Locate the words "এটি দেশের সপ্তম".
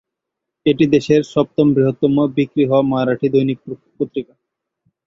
0.65-1.67